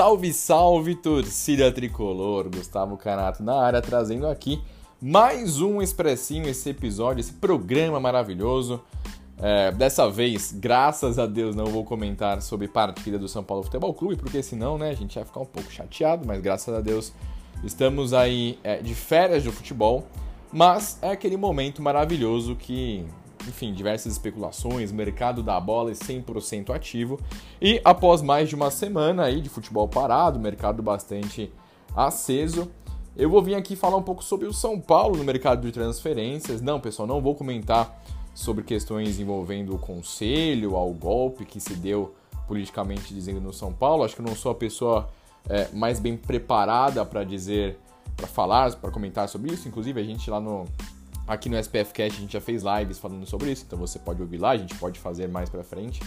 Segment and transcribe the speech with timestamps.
[0.00, 2.48] Salve, salve, torcida tricolor!
[2.48, 4.58] Gustavo Canato na área, trazendo aqui
[4.98, 8.80] mais um expressinho, esse episódio, esse programa maravilhoso.
[9.36, 13.92] É, dessa vez, graças a Deus, não vou comentar sobre partida do São Paulo Futebol
[13.92, 17.12] Clube, porque senão, né, a gente ia ficar um pouco chateado, mas graças a Deus
[17.62, 20.06] estamos aí é, de férias do futebol.
[20.50, 23.04] Mas é aquele momento maravilhoso que
[23.50, 27.20] enfim, diversas especulações, mercado da bola é 100% ativo.
[27.60, 31.52] E após mais de uma semana aí de futebol parado, mercado bastante
[31.94, 32.70] aceso,
[33.16, 36.62] eu vou vir aqui falar um pouco sobre o São Paulo no mercado de transferências.
[36.62, 38.02] Não, pessoal, não vou comentar
[38.32, 42.14] sobre questões envolvendo o conselho, ao golpe que se deu
[42.46, 44.04] politicamente dizendo no São Paulo.
[44.04, 45.10] Acho que eu não sou a pessoa
[45.48, 47.78] é, mais bem preparada para dizer,
[48.16, 49.68] para falar, para comentar sobre isso.
[49.68, 50.66] Inclusive, a gente lá no
[51.30, 54.20] Aqui no SPF Cast a gente já fez lives falando sobre isso, então você pode
[54.20, 56.02] ouvir lá, a gente pode fazer mais para frente.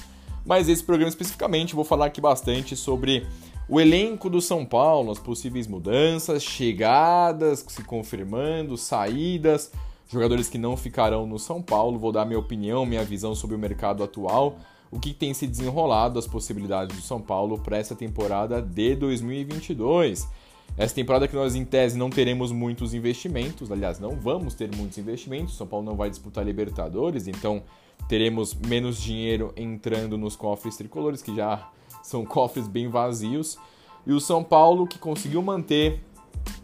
[0.46, 3.26] Mas esse programa especificamente vou falar aqui bastante sobre
[3.70, 9.72] o elenco do São Paulo, as possíveis mudanças, chegadas se confirmando, saídas,
[10.10, 11.98] jogadores que não ficarão no São Paulo.
[11.98, 14.58] Vou dar minha opinião, minha visão sobre o mercado atual,
[14.92, 20.28] o que tem se desenrolado, as possibilidades do São Paulo para essa temporada de 2022.
[20.76, 24.98] Essa temporada que nós, em tese, não teremos muitos investimentos, aliás, não vamos ter muitos
[24.98, 25.56] investimentos.
[25.56, 27.62] São Paulo não vai disputar Libertadores, então
[28.08, 31.70] teremos menos dinheiro entrando nos cofres tricolores, que já
[32.02, 33.58] são cofres bem vazios.
[34.06, 36.04] E o São Paulo, que conseguiu manter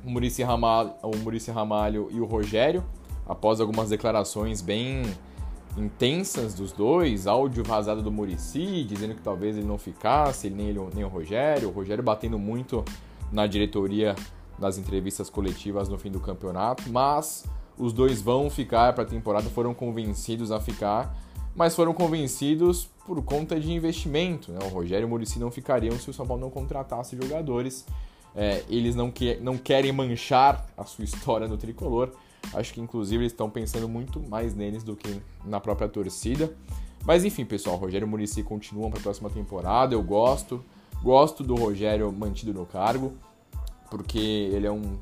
[0.03, 2.83] o Murici Ramalho, o Muricy Ramalho e o Rogério,
[3.27, 5.03] após algumas declarações bem
[5.77, 10.79] intensas dos dois, áudio vazado do Murici, dizendo que talvez ele não ficasse, nem ele
[10.95, 12.83] nem o Rogério, o Rogério batendo muito
[13.31, 14.15] na diretoria
[14.59, 17.45] nas entrevistas coletivas no fim do campeonato, mas
[17.77, 21.15] os dois vão ficar para a temporada, foram convencidos a ficar,
[21.55, 24.51] mas foram convencidos por conta de investimento.
[24.51, 24.59] Né?
[24.63, 27.85] O Rogério e o Muricy não ficariam se o São Paulo não contratasse jogadores.
[28.35, 32.11] É, eles não, que, não querem manchar a sua história no tricolor.
[32.53, 36.53] Acho que inclusive eles estão pensando muito mais neles do que na própria torcida.
[37.05, 39.95] Mas enfim, pessoal, Rogério e Muricy continuam para a próxima temporada.
[39.95, 40.63] Eu gosto.
[41.01, 43.13] Gosto do Rogério mantido no cargo,
[43.89, 44.97] porque ele é um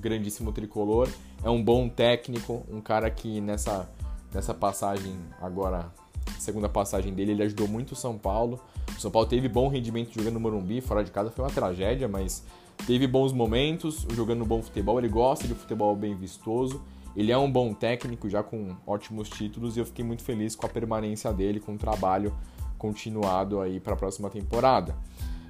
[0.00, 1.08] grandíssimo tricolor,
[1.42, 3.88] é um bom técnico, um cara que nessa,
[4.32, 5.92] nessa passagem agora,
[6.38, 8.60] segunda passagem dele, ele ajudou muito o São Paulo.
[8.96, 12.06] O São Paulo teve bom rendimento jogando no Morumbi, fora de casa foi uma tragédia,
[12.06, 12.44] mas
[12.86, 14.98] teve bons momentos jogando bom futebol.
[14.98, 16.80] Ele gosta de futebol bem vistoso.
[17.16, 20.66] Ele é um bom técnico, já com ótimos títulos, e eu fiquei muito feliz com
[20.66, 22.32] a permanência dele, com o trabalho
[22.78, 24.94] continuado aí para a próxima temporada.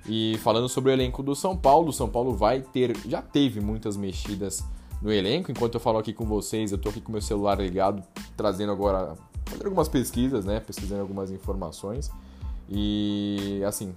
[0.08, 3.60] E falando sobre o elenco do São Paulo, o São Paulo vai ter, já teve
[3.60, 4.64] muitas mexidas
[5.02, 5.50] no elenco.
[5.50, 8.02] Enquanto eu falo aqui com vocês, eu tô aqui com meu celular ligado,
[8.36, 9.14] trazendo agora,
[9.44, 12.10] fazendo algumas pesquisas, né, pesquisando algumas informações.
[12.68, 13.94] E assim,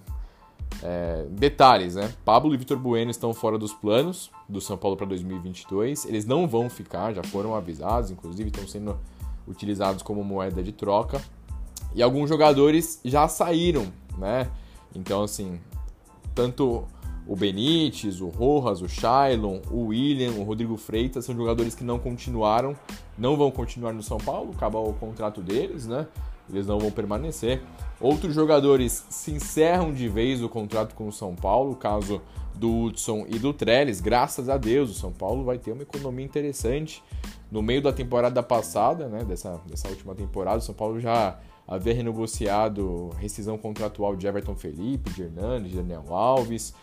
[0.84, 2.13] é, detalhes, né?
[2.23, 6.06] Pablo e Vitor Bueno estão fora dos planos do São Paulo para 2022.
[6.06, 8.97] Eles não vão ficar, já foram avisados, inclusive estão sendo
[9.47, 11.22] utilizados como moeda de troca.
[11.94, 14.50] E alguns jogadores já saíram, né?
[14.95, 15.59] Então, assim,
[16.33, 16.85] tanto
[17.27, 21.99] o Benítez, o Rojas, o Shailon, o William, o Rodrigo Freitas são jogadores que não
[21.99, 22.75] continuaram,
[23.17, 26.07] não vão continuar no São Paulo, acaba o contrato deles, né?
[26.49, 27.61] Eles não vão permanecer.
[28.01, 32.22] Outros jogadores se encerram de vez o contrato com o São Paulo, o caso
[32.55, 34.01] do Hudson e do Trellis.
[34.01, 37.03] Graças a Deus, o São Paulo vai ter uma economia interessante.
[37.51, 41.38] No meio da temporada passada, né, dessa, dessa última temporada, o São Paulo já
[41.69, 46.74] havia renegociado rescisão contratual de Everton Felipe, de Hernandes, de Daniel Alves,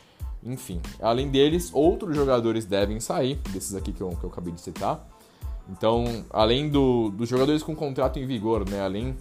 [0.45, 0.81] enfim.
[1.03, 5.05] Além deles, outros jogadores devem sair, desses aqui que eu, que eu acabei de citar.
[5.69, 9.17] Então, além do, dos jogadores com contrato em vigor, né, além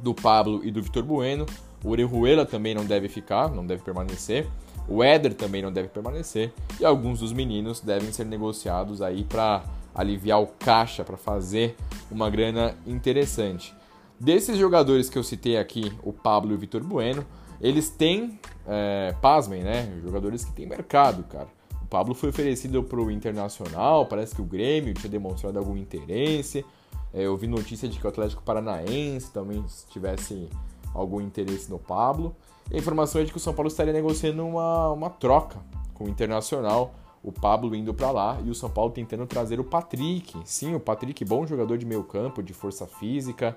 [0.00, 1.46] do Pablo e do Vitor Bueno,
[1.84, 4.48] o Orejuela também não deve ficar, não deve permanecer.
[4.88, 6.52] O Éder também não deve permanecer.
[6.80, 9.62] E alguns dos meninos devem ser negociados aí para
[9.94, 11.76] aliviar o caixa, para fazer
[12.10, 13.72] uma grana interessante.
[14.18, 17.24] Desses jogadores que eu citei aqui, o Pablo e o Vitor Bueno,
[17.60, 20.00] eles têm, é, pasmem, né?
[20.02, 21.48] Jogadores que têm mercado, cara.
[21.82, 26.64] O Pablo foi oferecido para o Internacional, parece que o Grêmio tinha demonstrado algum interesse.
[27.12, 30.48] É, eu vi notícia de que o Atlético Paranaense também tivesse
[30.92, 32.34] algum interesse no Pablo.
[32.70, 35.58] E a informação é de que o São Paulo estaria negociando uma, uma troca
[35.94, 39.64] com o Internacional, o Pablo indo para lá e o São Paulo tentando trazer o
[39.64, 40.38] Patrick.
[40.44, 43.56] Sim, o Patrick, bom jogador de meio campo, de força física,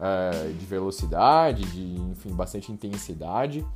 [0.00, 3.66] é, de velocidade, de enfim, bastante intensidade.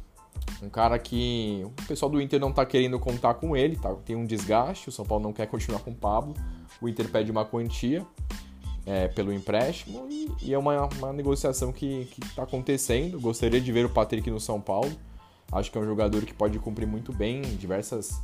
[0.62, 3.94] Um cara que o pessoal do Inter não está querendo contar com ele, tá?
[4.04, 6.34] tem um desgaste, o São Paulo não quer continuar com o Pablo,
[6.80, 8.06] o Inter pede uma quantia
[8.86, 13.20] é, pelo empréstimo e, e, é uma, uma negociação que está acontecendo.
[13.20, 14.90] Gostaria de ver o Patrick no São Paulo.
[15.52, 18.20] Acho que é um jogador que pode cumprir muito bem em diversas,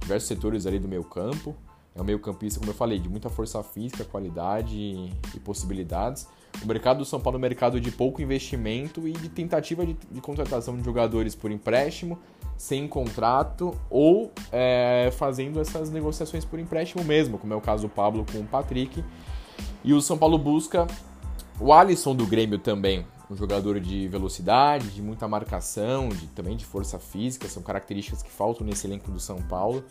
[0.00, 1.54] diversos setores ali do meio campo.
[1.94, 6.28] É um meio campista, como eu falei, de muita força física, qualidade e possibilidades.
[6.62, 9.96] O mercado do São Paulo é um mercado de pouco investimento e de tentativa de,
[10.10, 12.18] de contratação de jogadores por empréstimo,
[12.56, 17.88] sem contrato ou é, fazendo essas negociações por empréstimo mesmo, como é o caso do
[17.88, 19.04] Pablo com o Patrick.
[19.84, 20.86] E o São Paulo busca
[21.60, 26.64] o Alisson do Grêmio também, um jogador de velocidade, de muita marcação, de, também de
[26.64, 29.84] força física, são características que faltam nesse elenco do São Paulo.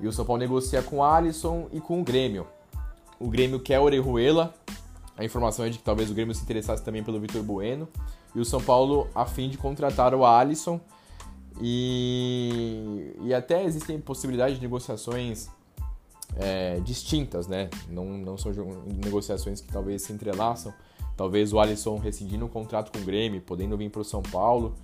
[0.00, 2.46] E o São Paulo negocia com o Alisson e com o Grêmio.
[3.20, 4.54] O Grêmio quer Orejuela,
[5.22, 7.88] a informação é de que talvez o Grêmio se interessasse também pelo Vitor Bueno.
[8.34, 10.80] E o São Paulo a fim de contratar o Alisson.
[11.60, 15.48] E, e até existem possibilidades de negociações
[16.36, 17.70] é, distintas, né?
[17.88, 18.50] Não, não são
[19.04, 20.74] negociações que talvez se entrelaçam.
[21.16, 24.74] Talvez o Alisson rescindindo um contrato com o Grêmio, podendo vir para o São Paulo.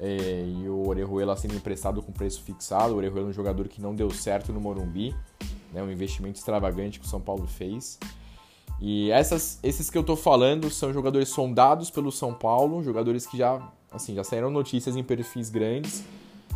[0.00, 2.94] É, e o Orejuela sendo emprestado com preço fixado.
[2.94, 5.14] O Orejuela é um jogador que não deu certo no Morumbi.
[5.72, 5.80] Né?
[5.80, 8.00] Um investimento extravagante que o São Paulo fez.
[8.80, 13.38] E essas, esses que eu tô falando são jogadores sondados pelo São Paulo, jogadores que
[13.38, 16.04] já, assim, já saíram notícias em perfis grandes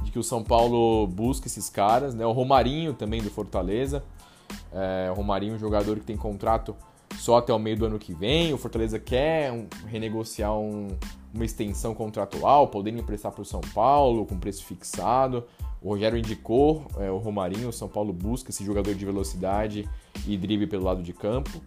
[0.03, 2.25] de que o São Paulo busca esses caras, né?
[2.27, 4.03] O Romarinho também do Fortaleza.
[4.73, 6.75] É, o Romarinho, um jogador que tem contrato
[7.19, 8.53] só até o meio do ano que vem.
[8.53, 10.89] O Fortaleza quer um, renegociar um,
[11.35, 15.45] uma extensão contratual, podendo emprestar para o São Paulo com preço fixado.
[15.83, 19.89] O Rogério indicou é, o Romarinho, o São Paulo busca esse jogador de velocidade
[20.27, 21.61] e drible pelo lado de campo.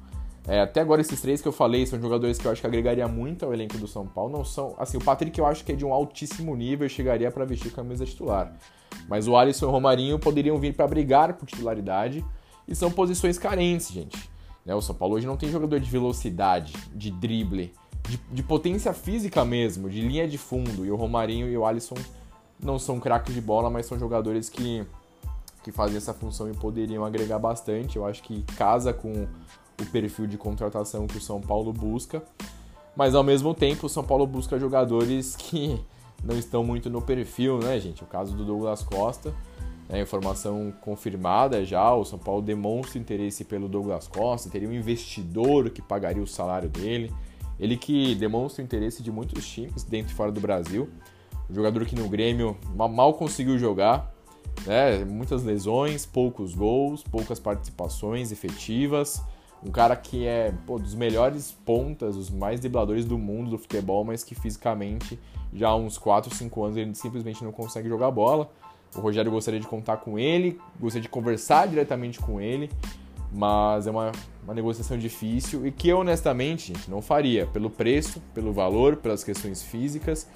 [0.45, 3.07] É, até agora esses três que eu falei são jogadores que eu acho que agregaria
[3.07, 4.31] muito ao elenco do São Paulo.
[4.31, 7.31] Não são, assim, o Patrick eu acho que é de um altíssimo nível e chegaria
[7.31, 8.53] para vestir camisa titular.
[9.07, 12.23] Mas o Alisson e o Romarinho poderiam vir para brigar por titularidade
[12.67, 14.29] e são posições carentes, gente.
[14.65, 14.75] Né?
[14.75, 17.73] O São Paulo hoje não tem jogador de velocidade, de drible,
[18.07, 20.85] de, de potência física mesmo, de linha de fundo.
[20.85, 21.95] E o Romarinho e o Alisson
[22.59, 24.85] não são craques de bola, mas são jogadores que,
[25.63, 27.95] que fazem essa função e poderiam agregar bastante.
[27.95, 29.27] Eu acho que casa com
[29.81, 32.23] o perfil de contratação que o São Paulo busca,
[32.95, 35.79] mas ao mesmo tempo o São Paulo busca jogadores que
[36.23, 38.03] não estão muito no perfil, né, gente?
[38.03, 39.33] O caso do Douglas Costa,
[39.89, 45.69] é informação confirmada já, o São Paulo demonstra interesse pelo Douglas Costa, teria um investidor
[45.69, 47.13] que pagaria o salário dele,
[47.59, 50.89] ele que demonstra interesse de muitos times dentro e fora do Brasil,
[51.49, 54.11] um jogador que no Grêmio mal conseguiu jogar,
[54.65, 55.03] né?
[55.03, 59.21] muitas lesões, poucos gols, poucas participações efetivas,
[59.65, 64.03] um cara que é pô, dos melhores pontas, os mais dribladores do mundo do futebol,
[64.03, 65.17] mas que fisicamente
[65.53, 68.49] já há uns 4, 5 anos ele simplesmente não consegue jogar bola.
[68.95, 72.69] O Rogério gostaria de contar com ele, gostaria de conversar diretamente com ele,
[73.33, 74.11] mas é uma,
[74.43, 79.23] uma negociação difícil e que eu honestamente gente, não faria, pelo preço, pelo valor, pelas
[79.23, 80.27] questões físicas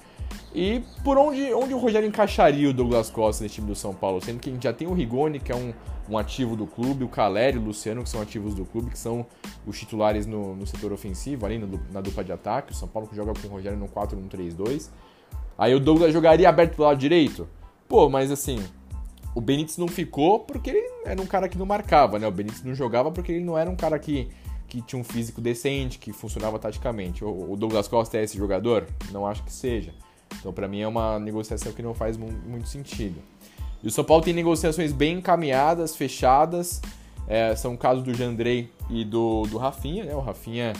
[0.54, 4.20] e por onde, onde o Rogério encaixaria o Douglas Costa nesse time do São Paulo,
[4.22, 5.72] sendo que a gente já tem o Rigoni, que é um,
[6.08, 8.98] um ativo do clube, o Caleri e o Luciano, que são ativos do clube, que
[8.98, 9.26] são
[9.66, 12.72] os titulares no, no setor ofensivo, ali no, na dupla de ataque.
[12.72, 14.90] O São Paulo que joga com o Rogério no 4-1-3-2.
[15.56, 17.46] Aí o Douglas jogaria aberto pro lado direito?
[17.86, 18.62] Pô, mas assim,
[19.38, 22.26] o Benítez não ficou porque ele era um cara que não marcava, né?
[22.26, 24.28] O Benítez não jogava porque ele não era um cara que,
[24.66, 27.24] que tinha um físico decente, que funcionava taticamente.
[27.24, 28.88] O, o Douglas Costa é esse jogador?
[29.12, 29.94] Não acho que seja.
[30.40, 33.22] Então, para mim, é uma negociação que não faz muito sentido.
[33.80, 36.82] E o São Paulo tem negociações bem encaminhadas, fechadas.
[37.28, 40.16] É, são o caso do Jandrei e do, do Rafinha, né?
[40.16, 40.72] O Rafinha,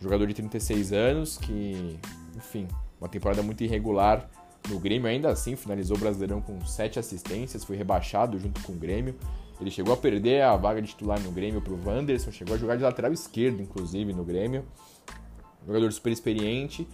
[0.00, 1.98] jogador de 36 anos, que,
[2.36, 2.68] enfim,
[3.00, 4.30] uma temporada muito irregular
[4.68, 5.08] no Grêmio.
[5.08, 9.14] Ainda assim, finalizou o Brasileirão com 7 assistências, foi rebaixado junto com o Grêmio.
[9.60, 12.58] Ele chegou a perder a vaga de titular no Grêmio para o Wanderson, chegou a
[12.58, 14.64] jogar de lateral esquerdo, inclusive, no Grêmio.
[15.66, 16.86] Jogador super experiente.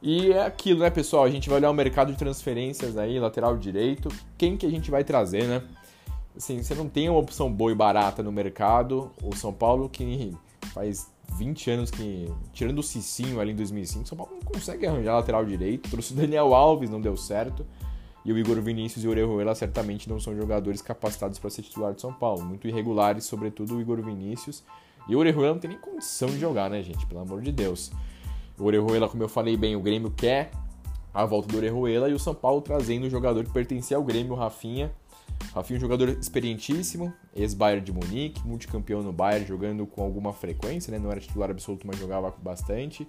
[0.00, 1.24] E é aquilo, né, pessoal?
[1.24, 4.08] A gente vai olhar o mercado de transferências aí, lateral direito.
[4.38, 5.62] Quem que a gente vai trazer, né?
[6.36, 9.10] Assim, você não tem uma opção boa e barata no mercado.
[9.22, 10.36] O São Paulo, que
[10.76, 14.86] faz 20 anos que, tirando o Cicinho ali em 2005, o São Paulo não consegue
[14.86, 15.88] arranjar lateral direito.
[15.88, 17.64] Trouxe o Daniel Alves, não deu certo.
[18.22, 21.94] E o Igor Vinícius e o Orejuela certamente não são jogadores capacitados para ser titular
[21.94, 22.44] de São Paulo.
[22.44, 24.62] Muito irregulares, sobretudo o Igor Vinícius.
[25.08, 27.06] E o Orejuela não tem nem condição de jogar, né, gente?
[27.06, 27.90] Pelo amor de Deus.
[28.58, 30.50] O Orejuela, como eu falei bem, o Grêmio quer
[31.14, 34.34] a volta do Orejuela e o São Paulo trazendo o jogador que pertencia ao Grêmio,
[34.34, 34.92] o Rafinha.
[35.54, 40.90] Rafinha é um jogador experientíssimo, ex-Bayern de Munique, multicampeão no Bayern, jogando com alguma frequência,
[40.90, 40.98] né?
[40.98, 43.08] não era titular absoluto, mas jogava bastante.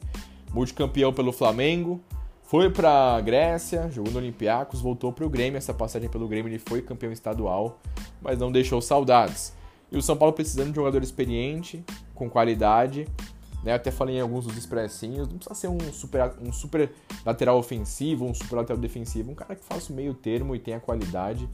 [0.54, 2.02] Multicampeão pelo Flamengo,
[2.48, 5.58] foi para Grécia, jogou no Olympiacos, voltou para o Grêmio.
[5.58, 7.82] Essa passagem pelo Grêmio ele foi campeão estadual,
[8.22, 9.52] mas não deixou saudades.
[9.92, 11.84] E o São Paulo precisando de um jogador experiente,
[12.16, 13.06] com qualidade,
[13.64, 13.74] Né?
[13.74, 16.90] Até falei em alguns dos expressinhos, não precisa ser um super, um super
[17.26, 20.80] lateral ofensivo, um super lateral defensivo, um cara que faça o meio termo e tenha
[20.80, 21.50] qualidade.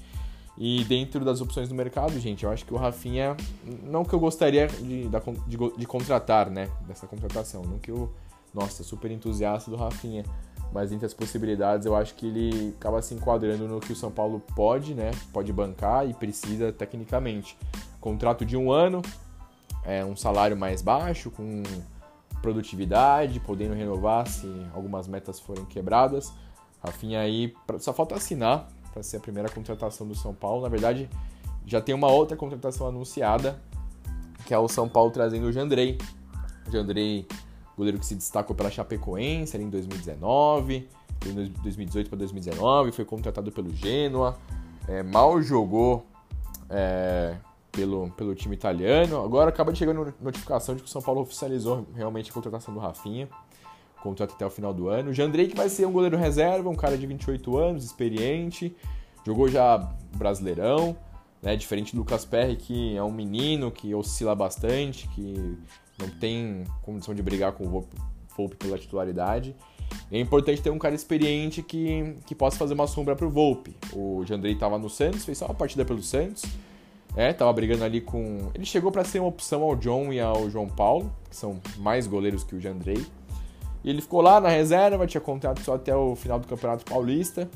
[0.57, 3.35] E dentro das opções do mercado, gente, eu acho que o Rafinha,
[3.83, 8.13] não que eu gostaria de, de, de contratar, né, dessa contratação, não que eu,
[8.53, 10.23] nossa, super entusiasta do Rafinha,
[10.71, 14.11] mas entre as possibilidades eu acho que ele acaba se enquadrando no que o São
[14.11, 17.57] Paulo pode, né, pode bancar e precisa tecnicamente.
[17.99, 19.01] Contrato de um ano,
[19.83, 21.63] é, um salário mais baixo, com
[22.43, 26.31] produtividade, podendo renovar se algumas metas forem quebradas.
[26.83, 30.61] Rafinha aí, só falta assinar para ser a primeira contratação do São Paulo.
[30.61, 31.09] Na verdade,
[31.65, 33.59] já tem uma outra contratação anunciada,
[34.45, 35.97] que é o São Paulo trazendo o Jandrei.
[36.71, 37.27] Jandrei,
[37.75, 40.87] goleiro que se destacou pela Chapecoense ali em 2019,
[41.25, 44.37] em 2018 para 2019, foi contratado pelo Genoa,
[44.87, 46.05] é, mal jogou
[46.69, 47.35] é,
[47.71, 49.23] pelo, pelo time italiano.
[49.23, 52.79] Agora acaba de chegar notificação de que o São Paulo oficializou realmente a contratação do
[52.79, 53.27] Rafinha
[54.03, 55.13] contrato até o final do ano.
[55.13, 58.75] Jandrei vai ser um goleiro reserva, um cara de 28 anos, experiente,
[59.25, 59.77] jogou já
[60.15, 60.95] Brasileirão,
[61.41, 61.55] né?
[61.55, 65.57] Diferente do Lucas Perry, que é um menino que oscila bastante, que
[65.97, 67.69] não tem condição de brigar com o
[68.35, 69.55] Volpe pela titularidade.
[70.11, 73.75] É importante ter um cara experiente que, que possa fazer uma sombra para o Volpe.
[73.93, 76.43] O Jandrei estava no Santos, fez só uma partida pelo Santos.
[77.15, 78.49] É, tava brigando ali com.
[78.55, 82.07] Ele chegou para ser uma opção ao John e ao João Paulo, que são mais
[82.07, 83.05] goleiros que o Jandrei.
[83.83, 87.49] E ele ficou lá na reserva, tinha contrato só até o final do Campeonato Paulista.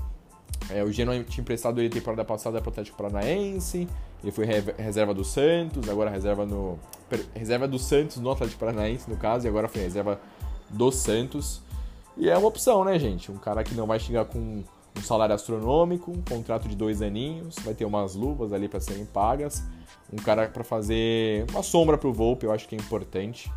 [0.69, 3.87] É, o Genoa tinha emprestado ele temporada passada para o Atlético Paranaense.
[4.21, 4.45] Ele foi
[4.77, 6.77] reserva do Santos, agora reserva no
[7.33, 10.19] reserva do Santos no Atlético Paranaense, no caso, e agora foi reserva
[10.69, 11.61] do Santos.
[12.17, 13.31] E é uma opção, né, gente?
[13.31, 14.63] Um cara que não vai chegar com
[14.97, 19.05] um salário astronômico, um contrato de dois aninhos, vai ter umas luvas ali para serem
[19.05, 19.63] pagas.
[20.11, 23.51] Um cara para fazer uma sombra para o Volpe, eu acho que é importante.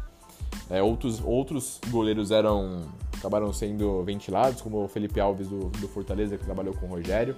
[0.69, 2.89] É, outros, outros goleiros eram
[3.21, 7.37] acabaram sendo ventilados, como o Felipe Alves do, do Fortaleza, que trabalhou com o Rogério.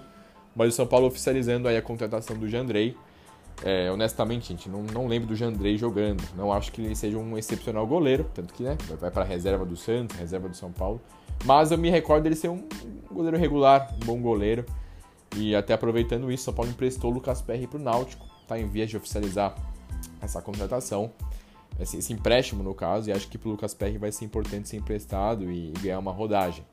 [0.54, 2.96] Mas o São Paulo oficializando aí a contratação do Jandrei.
[3.64, 6.22] É, honestamente, gente, não, não lembro do Jandrei jogando.
[6.36, 9.64] Não acho que ele seja um excepcional goleiro, tanto que né, vai para a reserva
[9.64, 11.00] do Santos, reserva do São Paulo.
[11.44, 12.68] Mas eu me recordo dele ser um
[13.10, 14.64] goleiro regular, um bom goleiro.
[15.36, 18.26] E até aproveitando isso, São Paulo emprestou o Lucas Perry para o Náutico.
[18.42, 19.54] Está em vias de oficializar
[20.20, 21.10] essa contratação
[21.82, 24.76] esse, esse empréstimo no caso, e acho que pro Lucas Perry vai ser importante ser
[24.76, 26.64] emprestado e, e ganhar uma rodagem.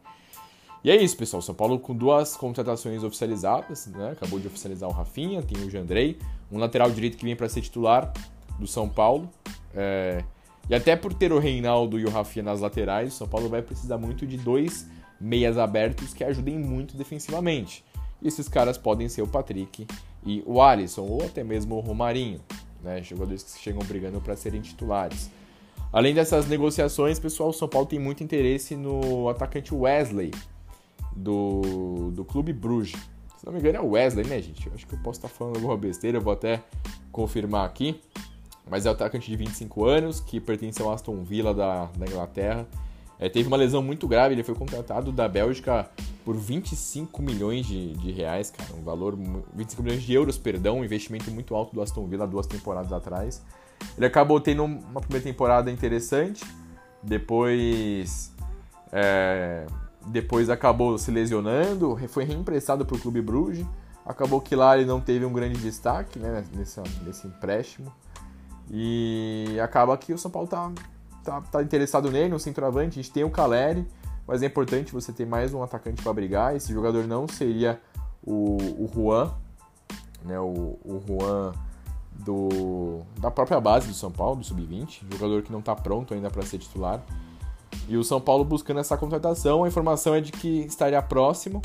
[0.83, 1.41] E é isso, pessoal.
[1.41, 4.11] São Paulo com duas contratações oficializadas, né?
[4.11, 6.17] Acabou de oficializar o Rafinha, tem o Jandrei,
[6.51, 8.13] um lateral direito que vem para ser titular
[8.57, 9.29] do São Paulo.
[9.75, 10.23] É...
[10.69, 13.61] E até por ter o Reinaldo e o Rafinha nas laterais, o São Paulo vai
[13.61, 14.87] precisar muito de dois
[15.19, 17.83] meias abertos que ajudem muito defensivamente.
[18.21, 19.85] E esses caras podem ser o Patrick
[20.25, 22.39] e o Alisson, ou até mesmo o Romarinho
[22.83, 23.01] né?
[23.03, 25.29] Jogadores que chegam brigando para serem titulares.
[25.91, 30.31] Além dessas negociações, pessoal, o São Paulo tem muito interesse no atacante Wesley
[31.15, 32.99] do, do Clube Bruges.
[33.37, 34.67] Se não me engano é o Wesley, né, gente?
[34.67, 36.61] Eu acho que eu posso estar falando alguma besteira, eu vou até
[37.11, 37.99] confirmar aqui.
[38.69, 42.67] Mas é o atacante de 25 anos, que pertence ao Aston Villa da, da Inglaterra.
[43.17, 45.89] É, teve uma lesão muito grave, ele foi contratado da Bélgica
[46.29, 49.17] por 25 milhões de, de reais, cara, um valor
[49.55, 53.41] 25 milhões de euros, perdão, um investimento muito alto do Aston Villa duas temporadas atrás.
[53.97, 56.45] Ele acabou tendo uma primeira temporada interessante,
[57.01, 58.31] depois
[58.91, 59.65] é,
[60.05, 63.65] depois acabou se lesionando, foi reemprestado para o Clube Bruges.
[64.05, 67.91] Acabou que lá ele não teve um grande destaque né, nesse, nesse empréstimo.
[68.69, 70.71] E acaba que o São Paulo tá,
[71.23, 72.99] tá, tá interessado nele, no centroavante.
[72.99, 73.83] A gente tem o Caleri,
[74.29, 76.55] mas é importante você ter mais um atacante para brigar.
[76.55, 77.81] Esse jogador não seria
[78.23, 79.33] o, o Juan,
[80.23, 80.39] né?
[80.39, 81.51] O, o Juan
[82.11, 86.29] do, da própria base do São Paulo, do Sub-20, jogador que não está pronto ainda
[86.29, 87.03] para ser titular.
[87.87, 91.59] E o São Paulo buscando essa contratação, a informação é de que estaria próximo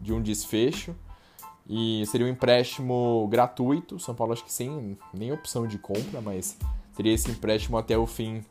[0.00, 0.96] de um desfecho
[1.68, 4.00] e seria um empréstimo gratuito.
[4.00, 6.56] São Paulo acho que sem nem opção de compra, mas
[6.96, 8.42] teria esse empréstimo até o fim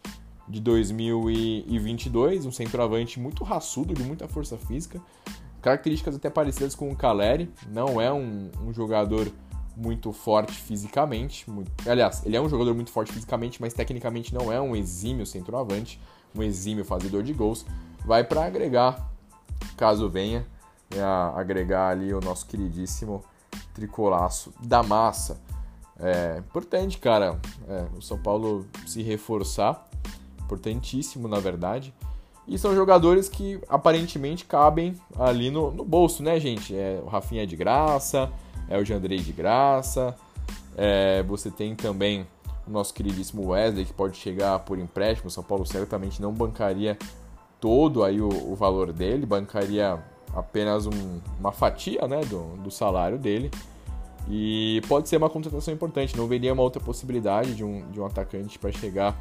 [0.48, 5.01] de 2022, um centroavante muito raçudo, de muita força física,
[5.62, 9.30] características até parecidas com o Caleri, não é um, um jogador
[9.75, 11.72] muito forte fisicamente, muito...
[11.88, 16.00] aliás, ele é um jogador muito forte fisicamente, mas tecnicamente não é um exímio centroavante,
[16.36, 17.66] um exímio fazedor de gols,
[18.06, 19.12] vai para agregar,
[19.75, 20.48] caso venha,
[20.89, 21.01] né,
[21.36, 23.24] agregar ali o nosso queridíssimo
[23.74, 25.39] tricolaço da massa.
[26.00, 29.88] É importante, cara, é, o São Paulo se reforçar
[30.48, 31.94] importantíssimo na verdade.
[32.48, 36.74] E são jogadores que aparentemente cabem ali no, no bolso, né, gente?
[36.74, 38.32] É, o Rafinha é de graça,
[38.70, 40.16] é o Jandrei de graça,
[40.77, 42.25] é, você tem também
[42.66, 45.27] o nosso queridíssimo Wesley, que pode chegar por empréstimo.
[45.27, 46.98] O São Paulo certamente não bancaria
[47.60, 50.01] todo aí o, o valor dele, bancaria
[50.34, 53.51] apenas um, uma fatia né, do, do salário dele.
[54.30, 56.16] E pode ser uma contratação importante.
[56.18, 59.18] Não veria uma outra possibilidade de um, de um atacante para chegar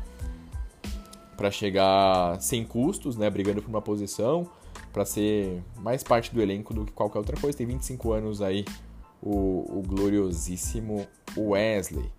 [1.37, 4.49] para chegar sem custos, né, brigando por uma posição,
[4.93, 7.57] para ser mais parte do elenco do que qualquer outra coisa.
[7.57, 8.65] Tem 25 anos aí
[9.23, 12.11] o, o gloriosíssimo Wesley.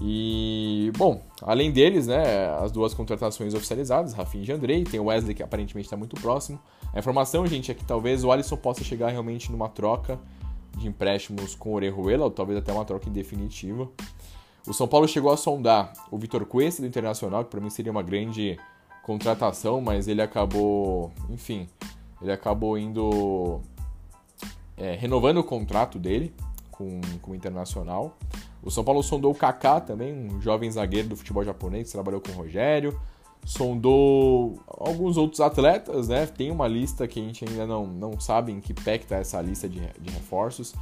[0.00, 5.34] E, bom, além deles, né, as duas contratações oficializadas, Rafinha e Andrei, tem o Wesley
[5.34, 6.58] que aparentemente está muito próximo.
[6.92, 10.18] A informação, gente, é que talvez o Alisson possa chegar realmente numa troca
[10.76, 13.88] de empréstimos com o Orejuela, ou talvez até uma troca definitiva.
[14.66, 17.90] O São Paulo chegou a sondar o Vitor Cuesta do Internacional, que para mim seria
[17.90, 18.58] uma grande
[19.02, 21.68] contratação, mas ele acabou, enfim,
[22.20, 23.60] ele acabou indo
[24.76, 26.32] é, renovando o contrato dele
[26.70, 28.16] com, com o Internacional.
[28.62, 32.20] O São Paulo sondou o Kaká também, um jovem zagueiro do futebol japonês que trabalhou
[32.20, 32.98] com o Rogério.
[33.44, 36.26] Sondou alguns outros atletas, né?
[36.26, 39.42] Tem uma lista que a gente ainda não, não sabe em que pé está essa
[39.42, 40.74] lista de, de reforços.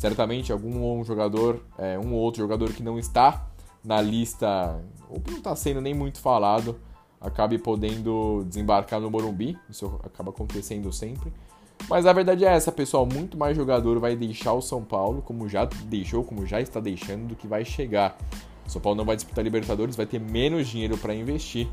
[0.00, 3.46] Certamente algum jogador, é, um ou outro jogador que não está
[3.84, 6.80] na lista, ou que não está sendo nem muito falado,
[7.20, 9.58] acabe podendo desembarcar no Morumbi.
[9.68, 11.30] Isso acaba acontecendo sempre.
[11.86, 13.04] Mas a verdade é essa, pessoal.
[13.04, 17.28] Muito mais jogador vai deixar o São Paulo, como já deixou, como já está deixando,
[17.28, 18.16] do que vai chegar.
[18.66, 21.68] O São Paulo não vai disputar Libertadores, vai ter menos dinheiro para investir.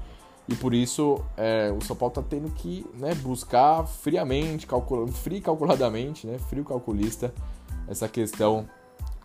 [0.49, 5.07] E por isso é, o São Paulo está tendo que né, buscar friamente, calcul...
[5.07, 7.33] frio calculadamente, né, frio calculista,
[7.87, 8.67] essa questão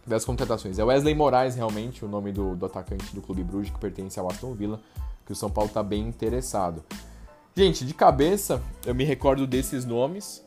[0.07, 0.79] das contratações.
[0.79, 4.31] É Wesley Moraes realmente o nome do, do atacante do Clube Bruges que pertence ao
[4.31, 4.81] Aston Villa,
[5.25, 6.85] que o São Paulo está bem interessado.
[7.55, 10.45] Gente, de cabeça eu me recordo desses nomes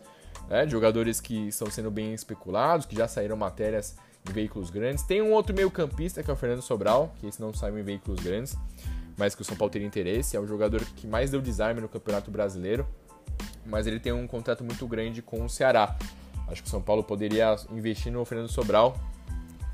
[0.50, 3.95] né, de jogadores que estão sendo bem especulados, que já saíram matérias
[4.27, 5.03] em veículos grandes.
[5.03, 8.19] Tem um outro meio-campista que é o Fernando Sobral, que esse não saiu em veículos
[8.19, 8.57] grandes,
[9.17, 10.36] mas que o São Paulo teria interesse.
[10.36, 12.86] É o jogador que mais deu desarme no Campeonato Brasileiro,
[13.65, 15.95] mas ele tem um contrato muito grande com o Ceará.
[16.47, 18.95] Acho que o São Paulo poderia investir no Fernando Sobral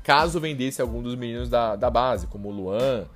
[0.02, 3.06] caso vendesse algum dos meninos da, da base, como o Luan,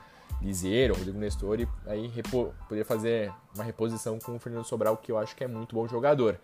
[0.41, 5.11] Liseiro, Rodrigo Nestor, e aí repo, poderia fazer uma reposição com o Fernando Sobral, que
[5.11, 6.39] eu acho que é muito bom jogador.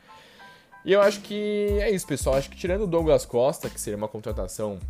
[0.85, 2.37] E eu acho que é isso, pessoal.
[2.37, 4.81] Acho que tirando o Douglas Costa, que seria uma contratação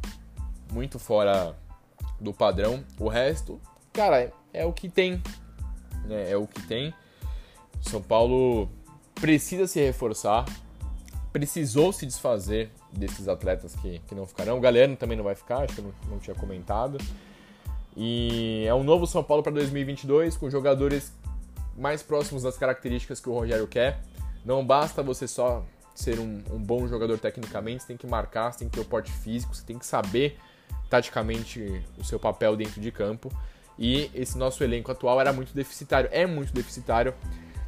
[0.72, 1.54] muito fora
[2.18, 3.60] do padrão, o resto,
[3.92, 5.22] cara, é, é o que tem.
[6.06, 6.30] Né?
[6.30, 6.94] É o que tem.
[7.82, 8.70] São Paulo
[9.14, 10.46] precisa se reforçar,
[11.32, 14.58] precisou se desfazer desses atletas que, que não ficarão.
[14.58, 16.98] O Galeno também não vai ficar, acho que eu não, não tinha comentado.
[17.96, 21.12] E é um novo São Paulo para 2022 com jogadores
[21.76, 24.00] mais próximos das características que o Rogério quer.
[24.44, 25.64] Não basta você só
[25.94, 28.84] ser um, um, bom jogador tecnicamente, você tem que marcar, você tem que ter o
[28.84, 30.38] porte físico, você tem que saber
[30.88, 33.30] taticamente o seu papel dentro de campo.
[33.78, 37.14] E esse nosso elenco atual era muito deficitário, é muito deficitário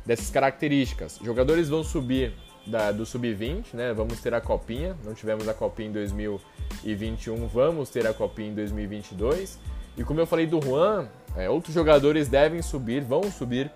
[0.05, 1.18] dessas características.
[1.22, 2.35] Jogadores vão subir
[2.66, 3.92] da, do sub-20, né?
[3.92, 4.96] Vamos ter a copinha.
[5.05, 9.59] Não tivemos a copinha em 2021, vamos ter a copinha em 2022.
[9.96, 13.70] E como eu falei do Juan, é, outros jogadores devem subir, vão subir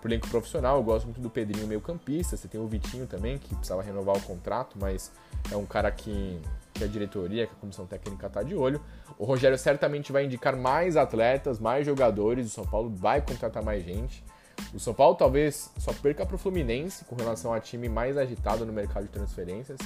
[0.00, 0.76] pro elenco profissional.
[0.76, 2.36] Eu gosto muito do Pedrinho meio campista.
[2.36, 5.10] Você tem o Vitinho também, que precisava renovar o contrato, mas
[5.50, 6.38] é um cara que,
[6.74, 8.80] que a diretoria, que a comissão técnica está de olho.
[9.18, 12.46] O Rogério certamente vai indicar mais atletas, mais jogadores.
[12.46, 14.22] O São Paulo vai contratar mais gente.
[14.72, 18.66] O São Paulo talvez só perca para o Fluminense com relação a time mais agitado
[18.66, 19.78] no mercado de transferências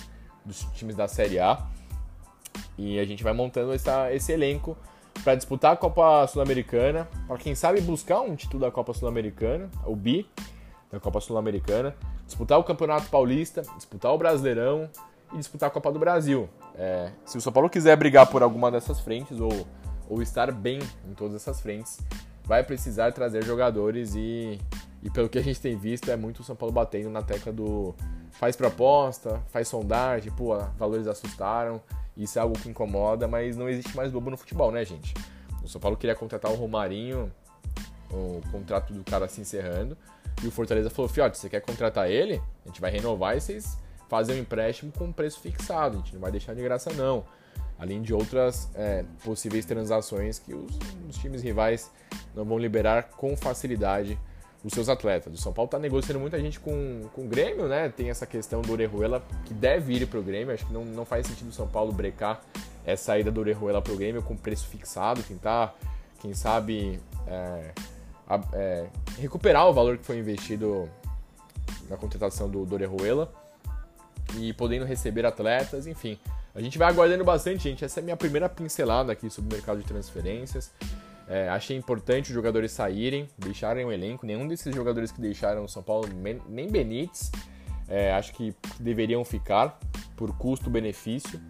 [0.44, 1.66] dos times da Série A.
[2.76, 4.76] E a gente vai montando essa, esse elenco
[5.22, 9.94] para disputar a Copa Sul-Americana, para quem sabe buscar um título da Copa Sul-Americana, o
[9.94, 10.28] bi
[10.90, 14.88] da Copa Sul-Americana, disputar o Campeonato Paulista, disputar o Brasileirão
[15.32, 16.48] e disputar a Copa do Brasil.
[16.74, 19.66] É, se o São Paulo quiser brigar por alguma dessas frentes ou,
[20.08, 21.98] ou estar bem em todas essas frentes,
[22.48, 24.58] vai precisar trazer jogadores e,
[25.02, 27.52] e pelo que a gente tem visto é muito o São Paulo batendo na tecla
[27.52, 27.94] do
[28.32, 31.80] faz proposta, faz sondagem, pô, valores assustaram,
[32.16, 35.12] isso é algo que incomoda, mas não existe mais bobo no futebol, né, gente?
[35.62, 37.30] O São Paulo queria contratar o Romarinho,
[38.10, 39.96] o contrato do cara se encerrando,
[40.42, 42.40] e o Fortaleza falou: Fiote, você quer contratar ele?
[42.64, 43.76] A gente vai renovar e vocês
[44.08, 47.24] fazem um empréstimo com preço fixado, a gente não vai deixar de graça, não.
[47.78, 51.90] Além de outras é, possíveis transações que os, os times rivais
[52.34, 54.18] não vão liberar com facilidade
[54.64, 55.32] os seus atletas.
[55.32, 57.88] O São Paulo está negociando muita gente com, com o Grêmio, né?
[57.88, 60.52] Tem essa questão do Orejuela que deve ir para o Grêmio.
[60.52, 62.42] Acho que não, não faz sentido o São Paulo brecar
[62.84, 65.76] essa saída do Orejuela para o Grêmio com preço fixado, tentar,
[66.20, 67.72] quem sabe, é,
[68.54, 68.86] é,
[69.18, 70.88] recuperar o valor que foi investido
[71.88, 73.32] na contratação do, do Orejuela
[74.36, 76.18] e podendo receber atletas, enfim.
[76.58, 77.84] A gente vai aguardando bastante, gente.
[77.84, 80.72] Essa é a minha primeira pincelada aqui sobre o mercado de transferências.
[81.28, 84.26] É, achei importante os jogadores saírem, deixarem o elenco.
[84.26, 86.08] Nenhum desses jogadores que deixaram o São Paulo,
[86.48, 87.30] nem Benítez,
[87.86, 89.78] é, acho que deveriam ficar
[90.16, 91.40] por custo-benefício.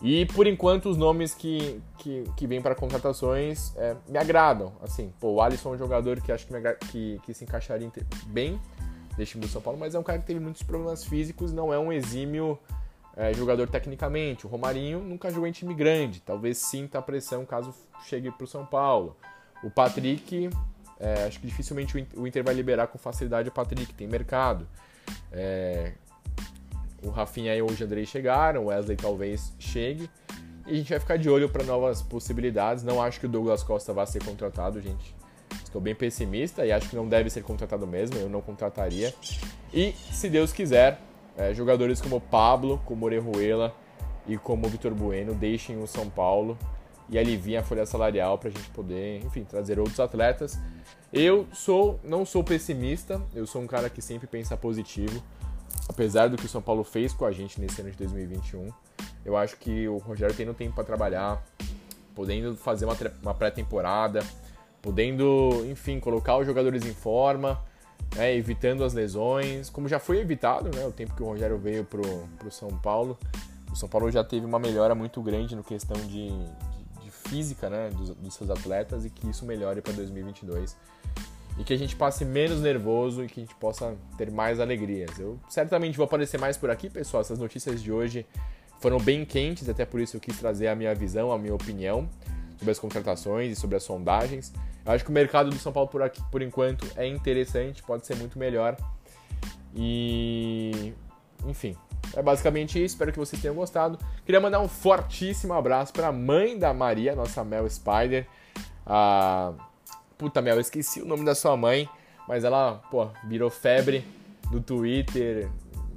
[0.00, 4.72] E por enquanto os nomes que, que, que vêm para contratações é, me agradam.
[4.80, 6.54] Assim, pô, o Alisson é um jogador que acho que,
[6.90, 7.92] que, que se encaixaria
[8.28, 8.58] bem
[9.18, 11.70] neste time do São Paulo, mas é um cara que teve muitos problemas físicos, não
[11.70, 12.58] é um exímio
[13.16, 14.46] é, jogador tecnicamente.
[14.46, 18.46] O Romarinho nunca jogou em time grande, talvez sinta a pressão caso chegue para o
[18.46, 19.16] São Paulo.
[19.62, 20.50] O Patrick,
[20.98, 24.66] é, acho que dificilmente o Inter vai liberar com facilidade o Patrick, tem mercado.
[25.30, 25.92] É,
[27.02, 30.08] o Rafinha e o Andrei chegaram, o Wesley talvez chegue.
[30.66, 32.84] E a gente vai ficar de olho para novas possibilidades.
[32.84, 35.14] Não acho que o Douglas Costa vá ser contratado, gente.
[35.64, 38.16] Estou bem pessimista e acho que não deve ser contratado mesmo.
[38.16, 39.12] Eu não contrataria.
[39.74, 41.00] E, se Deus quiser,
[41.36, 43.74] é, jogadores como Pablo, como Orejuela
[44.26, 46.56] e como Vitor Bueno deixem o São Paulo
[47.08, 50.58] e aliviem a folha salarial para a gente poder, enfim, trazer outros atletas.
[51.12, 55.22] Eu sou, não sou pessimista, eu sou um cara que sempre pensa positivo,
[55.88, 58.68] apesar do que o São Paulo fez com a gente nesse ano de 2021.
[59.24, 61.44] Eu acho que o Rogério tem no tempo para trabalhar,
[62.14, 64.24] podendo fazer uma, uma pré-temporada,
[64.80, 67.62] podendo, enfim, colocar os jogadores em forma,
[68.14, 71.84] né, evitando as lesões, como já foi evitado, né, o tempo que o Rogério veio
[71.84, 72.02] pro,
[72.38, 73.18] pro São Paulo.
[73.70, 77.70] O São Paulo já teve uma melhora muito grande no questão de, de, de física,
[77.70, 80.76] né, dos, dos, seus atletas e que isso melhore para 2022
[81.58, 85.18] e que a gente passe menos nervoso e que a gente possa ter mais alegrias.
[85.18, 87.20] Eu certamente vou aparecer mais por aqui, pessoal.
[87.20, 88.26] Essas notícias de hoje
[88.80, 92.08] foram bem quentes, até por isso eu quis trazer a minha visão, a minha opinião
[92.62, 94.52] sobre as contratações e sobre as sondagens.
[94.86, 98.06] Eu acho que o mercado do São Paulo por aqui, por enquanto, é interessante, pode
[98.06, 98.76] ser muito melhor.
[99.74, 100.94] E
[101.44, 101.76] enfim,
[102.14, 102.94] é basicamente isso.
[102.94, 103.98] Espero que vocês tenham gostado.
[104.24, 108.26] Queria mandar um fortíssimo abraço para a mãe da Maria, nossa Mel Spider.
[108.86, 109.52] A
[110.16, 111.88] puta Mel, esqueci o nome da sua mãe,
[112.28, 114.04] mas ela, pô, virou febre
[114.52, 115.50] no Twitter,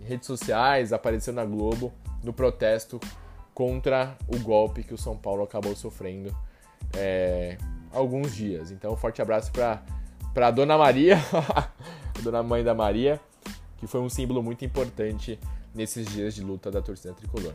[0.03, 2.99] redes sociais, apareceu na Globo no protesto
[3.53, 6.35] contra o golpe que o São Paulo acabou sofrendo.
[6.97, 7.57] É,
[7.91, 8.71] alguns dias.
[8.71, 11.17] Então, um forte abraço para Dona Maria,
[11.55, 11.69] a
[12.21, 13.19] Dona Mãe da Maria,
[13.77, 15.39] que foi um símbolo muito importante
[15.73, 17.53] nesses dias de luta da torcida tricolor.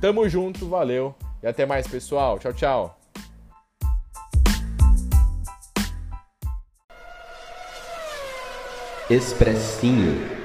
[0.00, 2.38] Tamo junto, valeu e até mais, pessoal.
[2.38, 2.98] Tchau, tchau.
[9.10, 10.41] Expressinho